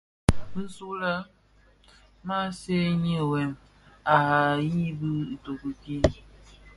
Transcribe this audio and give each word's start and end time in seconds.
Bisulè 0.51 1.11
maa 2.27 2.47
seňi 2.59 3.15
wêm 3.31 3.51
a 4.13 4.15
yibi 4.71 5.09
itoki 5.35 5.71
kii. 5.81 6.07